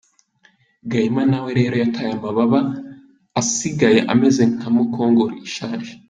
Gahima 0.89 1.23
nawe 1.31 1.49
rero 1.59 1.75
yataye 1.83 2.11
amababa 2.17 2.59
asigaye 3.39 3.99
ameze 4.13 4.41
nka 4.55 4.69
mukongoro 4.75 5.33
ishaje! 5.49 5.91